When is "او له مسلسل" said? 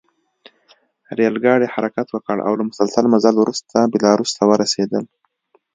2.47-3.05